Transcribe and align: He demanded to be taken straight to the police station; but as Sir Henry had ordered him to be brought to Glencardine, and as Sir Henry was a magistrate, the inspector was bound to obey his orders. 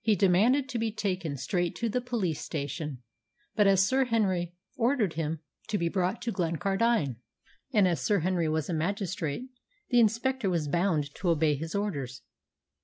He 0.00 0.14
demanded 0.14 0.68
to 0.68 0.78
be 0.78 0.92
taken 0.92 1.36
straight 1.36 1.74
to 1.74 1.88
the 1.88 2.00
police 2.00 2.40
station; 2.40 3.02
but 3.56 3.66
as 3.66 3.84
Sir 3.84 4.04
Henry 4.04 4.40
had 4.40 4.50
ordered 4.76 5.14
him 5.14 5.40
to 5.66 5.76
be 5.76 5.88
brought 5.88 6.22
to 6.22 6.30
Glencardine, 6.30 7.16
and 7.72 7.88
as 7.88 8.00
Sir 8.00 8.20
Henry 8.20 8.48
was 8.48 8.68
a 8.70 8.72
magistrate, 8.72 9.50
the 9.88 9.98
inspector 9.98 10.48
was 10.48 10.68
bound 10.68 11.12
to 11.16 11.30
obey 11.30 11.56
his 11.56 11.74
orders. 11.74 12.22